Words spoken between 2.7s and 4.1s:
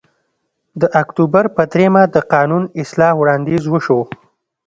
اصلاح وړاندیز وشو